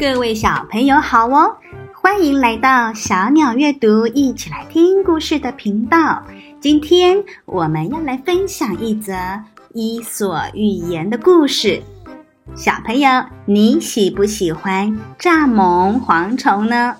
[0.00, 1.54] 各位小朋友好哦，
[1.92, 6.22] 欢迎来到小鸟阅读，一起来听故事的频道。
[6.58, 9.12] 今天我们要来分享一则
[9.74, 11.82] 伊索寓言的故事。
[12.54, 13.10] 小朋友，
[13.44, 16.96] 你喜不喜欢蚱蜢、蝗虫呢？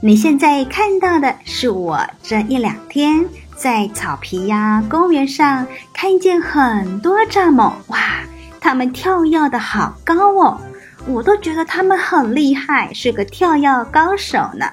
[0.00, 3.26] 你现在看到的是我这一两天
[3.56, 7.98] 在草皮呀、公园上看见很多蚱蜢，哇，
[8.60, 10.60] 它们跳跃的好高哦。
[11.08, 14.66] 我都觉得他们很厉害，是个跳跃高手呢。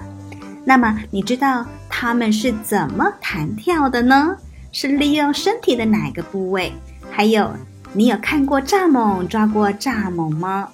[0.64, 4.36] 那么，你知道他们是怎么弹跳的呢？
[4.70, 6.70] 是利用身体的哪个部位？
[7.10, 7.50] 还有，
[7.94, 10.68] 你有看过蚱蜢抓过蚱蜢吗？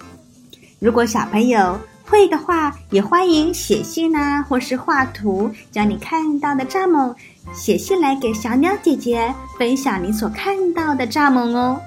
[0.81, 7.15] 如果小朋友会的话，也欢迎写信啊，或是画图，将你看到的蚱蜢
[7.55, 11.81] 写信来给小鸟姐姐，分享你所看到的蚱蜢哦。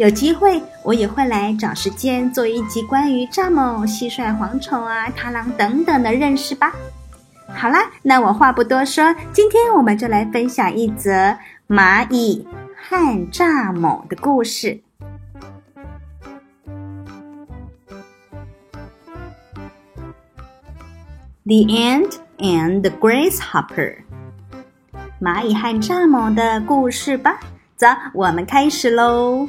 [0.00, 6.74] 有机会，我也会来找时间做一集关于蚱蜢、蟋蟀、蝗虫啊、螳螂等等的认识吧。
[7.48, 11.36] 好啦，那我话不多说，今天我们就来分享一则
[11.68, 14.80] 蚂蚁和蚱蜢的故事。
[21.44, 23.98] The Ant and the Grasshopper，
[25.20, 27.38] 蚂蚁和蚱蜢的故事吧。
[27.76, 29.46] 走，我们开始喽。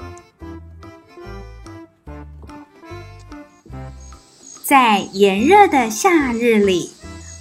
[4.72, 6.92] 在炎热的夏日里，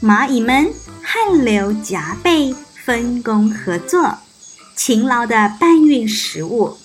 [0.03, 2.53] 蚂蚁们汗流浃背，
[2.85, 4.19] 分工合作，
[4.75, 6.77] 勤劳地搬运食物。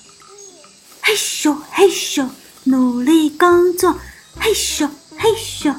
[1.02, 2.28] 嘿咻嘿咻，
[2.66, 3.98] 努力工作。
[4.40, 5.74] 嘿咻嘿咻。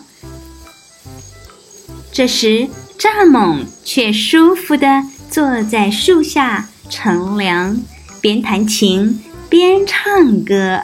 [2.10, 7.80] 这时，蚱蜢却舒服地坐在树下乘凉，
[8.20, 10.82] 边弹琴边唱歌。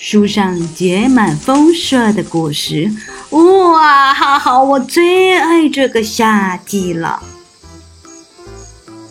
[0.00, 2.90] 树上结满丰硕的果实，
[3.28, 4.58] 哇哈哈！
[4.58, 7.22] 我最爱这个夏季了。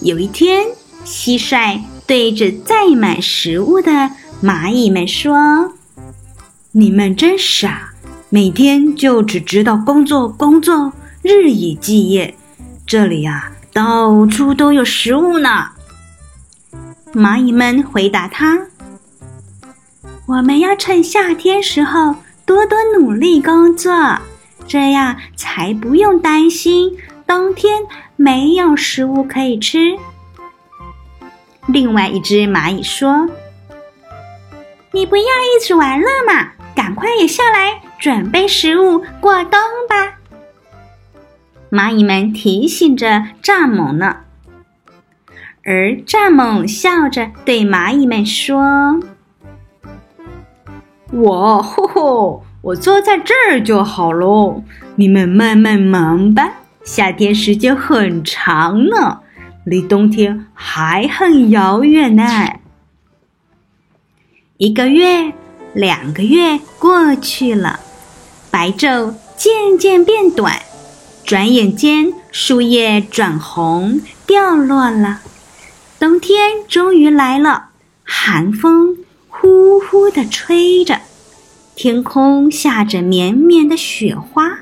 [0.02, 0.66] 有一天，
[1.06, 4.09] 蟋蟀对着载满食物的
[4.41, 5.75] 蚂蚁们说
[6.74, 7.94] ：“你们真傻，
[8.30, 12.34] 每天就只知道工作工作，日以继夜。
[12.88, 15.68] 这里呀，到处都有食物呢。”
[17.13, 18.58] 蚂蚁们回答他。
[20.29, 23.91] 我们要趁夏天时候多多努力工作，
[24.67, 26.95] 这样才不用担心
[27.25, 27.81] 冬天
[28.16, 29.97] 没有食物可以吃。
[31.66, 33.28] 另外一只蚂蚁说
[34.94, 40.19] ：“你不要一直玩乐嘛，赶快也下来准备食物过冬吧。”
[41.75, 44.18] 蚂蚁们提醒着蚱蜢呢，
[45.63, 49.00] 而蚱蜢笑着对蚂蚁们说。
[51.12, 54.64] 我吼吼，我坐在这儿就好喽。
[54.96, 56.52] 你们慢慢忙吧，
[56.84, 59.22] 夏天时间很长呢，
[59.66, 62.24] 离冬天还很遥远呢。
[64.58, 65.34] 一个月、
[65.74, 67.80] 两个月过去了，
[68.52, 70.59] 白昼渐渐变短，
[71.25, 75.22] 转眼间树叶转红掉落了，
[75.98, 76.38] 冬天
[76.68, 77.69] 终于来了，
[78.03, 78.98] 寒风。
[79.41, 81.00] 呼呼地吹着，
[81.73, 84.59] 天空下着绵绵的雪花。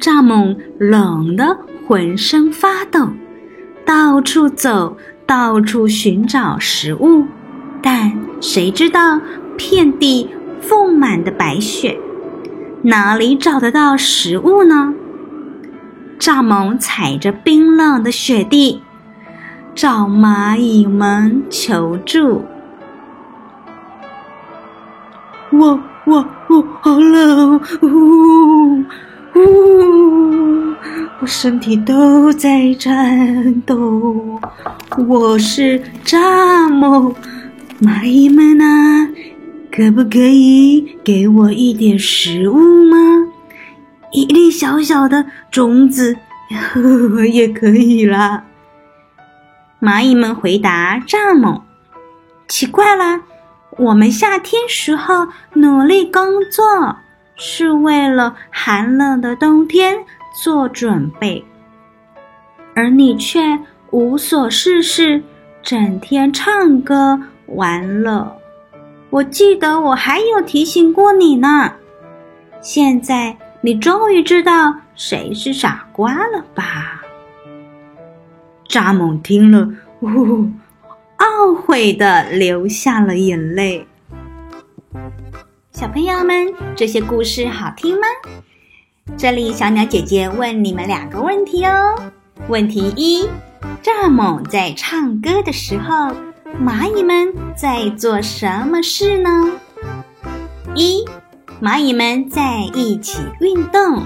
[0.00, 3.10] 蚱蜢冷得浑身发抖，
[3.84, 7.26] 到处走，到处寻找食物，
[7.80, 9.20] 但谁知道
[9.56, 10.28] 遍地
[10.60, 11.96] 覆满的白雪，
[12.82, 14.94] 哪里找得到食物呢？
[16.18, 18.82] 蚱蜢踩着冰冷的雪地。
[19.78, 22.42] 找蚂蚁们求助。
[25.52, 28.84] 我我我好冷，呜
[29.36, 30.74] 呜，
[31.20, 34.40] 我身体都在颤抖。
[35.06, 36.18] 我是蚱
[36.66, 37.14] 蜢，
[37.80, 39.08] 蚂蚁们啊，
[39.70, 42.98] 可不可以给我一点食物吗？
[44.10, 46.16] 一粒小小的种子，
[46.72, 46.82] 呵
[47.14, 48.42] 呵也可以啦。
[49.80, 51.62] 蚂蚁们回答蚱蜢
[52.48, 53.22] ：“奇怪啦，
[53.76, 56.96] 我们夏天时候努力工作，
[57.36, 60.04] 是为了寒冷的冬天
[60.42, 61.44] 做准备，
[62.74, 63.60] 而你却
[63.92, 65.22] 无所事事，
[65.62, 68.36] 整天唱歌玩乐。
[69.10, 71.72] 我记得我还有提醒过你呢。
[72.60, 76.96] 现在你终于知道谁是傻瓜了吧？”
[78.68, 79.66] 蚱蜢听了，
[80.00, 80.50] 呜，
[81.16, 83.86] 懊悔地流下了眼泪。
[85.72, 88.06] 小朋友们，这些故事好听吗？
[89.16, 91.94] 这里小鸟姐姐问你们两个问题哦。
[92.48, 93.26] 问题一：
[93.82, 96.12] 蚱蜢在唱歌的时候，
[96.62, 99.50] 蚂蚁们在做什么事呢？
[100.74, 101.06] 一、
[101.62, 104.02] 蚂蚁们在一起运动。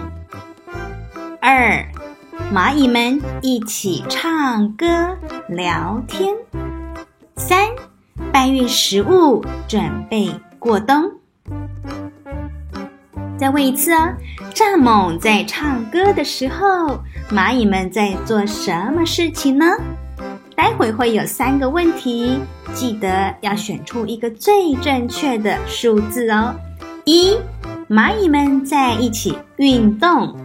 [1.41, 1.85] 二、
[2.53, 5.17] 蚂蚁们一起唱歌
[5.49, 6.35] 聊天。
[7.35, 7.67] 三、
[8.31, 11.11] 搬运食物，准备过冬。
[13.39, 14.13] 再问一次哦，
[14.53, 17.01] 蚱蜢在唱歌的时候，
[17.31, 19.65] 蚂蚁们在做什么事情呢？
[20.55, 22.39] 待会会有三个问题，
[22.75, 26.55] 记得要选出一个最正确的数字哦。
[27.07, 27.35] 一，
[27.89, 30.37] 蚂蚁们在一起运动；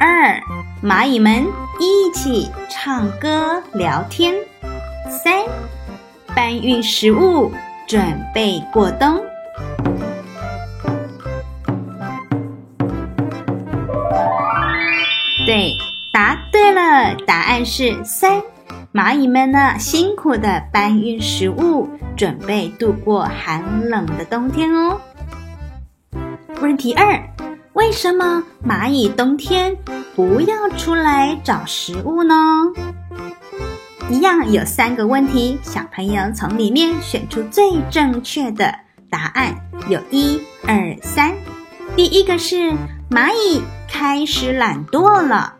[0.00, 0.42] 二，
[0.82, 1.46] 蚂蚁们
[1.78, 4.34] 一起唱歌聊天；
[5.08, 5.44] 三，
[6.34, 7.52] 搬运食物，
[7.86, 8.02] 准
[8.34, 9.22] 备过冬。
[15.46, 15.76] 对，
[16.12, 18.42] 答对了，答案是三。
[18.92, 25.00] 蚂蚁们呢，辛苦地搬运食物，准备度过寒冷的冬天哦。
[26.60, 27.22] 问题二：
[27.74, 29.76] 为什么蚂蚁冬天
[30.14, 32.34] 不要出来找食物呢？
[34.10, 38.74] 一样有三个问题，小朋友从里面选出最正确的
[39.10, 39.54] 答案，
[39.88, 41.34] 有一、二、三。
[41.96, 42.72] 第一个是
[43.10, 43.62] 蚂蚁。
[43.94, 45.56] 开始懒惰了。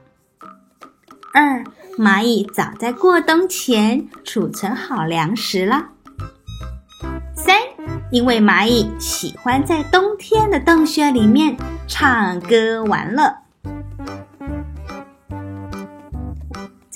[1.34, 1.62] 二，
[1.98, 5.88] 蚂蚁早在过冬前储存好粮食了。
[7.36, 7.54] 三，
[8.10, 11.54] 因为蚂蚁喜欢在冬天的洞穴里面
[11.86, 13.41] 唱歌玩乐。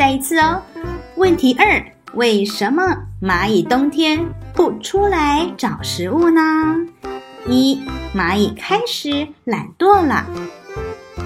[0.07, 0.63] 再一次哦，
[1.17, 4.25] 问题二，为什么蚂蚁冬天
[4.55, 6.77] 不出来找食物呢？
[7.49, 7.83] 一，
[8.15, 10.25] 蚂蚁开始懒惰了。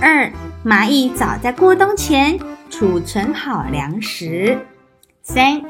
[0.00, 0.32] 二，
[0.64, 2.40] 蚂蚁早在过冬前
[2.70, 4.58] 储存好粮食。
[5.22, 5.60] 三，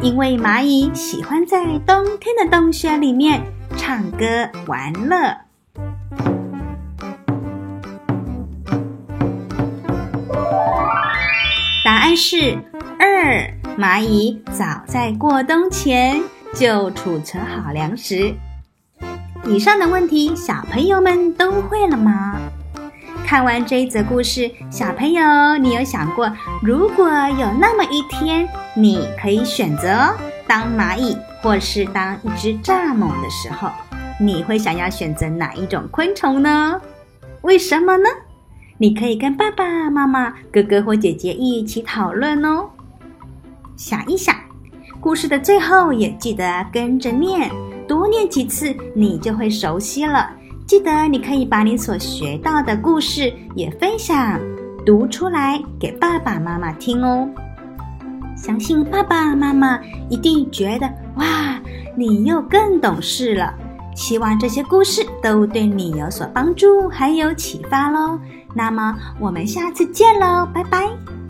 [0.00, 3.40] 因为蚂蚁喜欢在冬天的洞穴里面
[3.76, 5.45] 唱歌玩乐。
[11.86, 12.58] 答案是
[12.98, 13.48] 二，
[13.78, 16.20] 蚂蚁早在过冬前
[16.52, 18.34] 就储存好粮食。
[19.44, 22.40] 以上的问题，小朋友们都会了吗？
[23.24, 26.28] 看完这一则故事，小朋友，你有想过，
[26.60, 30.12] 如果有那么一天，你可以选择
[30.48, 33.70] 当蚂蚁或是当一只蚱蜢的时候，
[34.18, 36.80] 你会想要选择哪一种昆虫呢？
[37.42, 38.08] 为什么呢？
[38.78, 42.68] 你可以跟爸爸妈妈、哥哥或姐姐一起讨论哦。
[43.76, 44.34] 想一想，
[45.00, 47.50] 故事的最后也记得跟着念，
[47.88, 50.30] 多念几次，你就会熟悉了。
[50.66, 54.38] 记得你可以把你所学到的故事也分享、
[54.84, 57.28] 读出来给爸爸妈妈听哦。
[58.36, 59.80] 相信爸爸妈妈
[60.10, 61.58] 一定觉得哇，
[61.96, 63.54] 你又更懂事了。
[63.96, 68.20] 希望这些故事都对你有所帮助，还有启发喽。
[68.54, 71.25] 那么我们下次见喽，拜拜。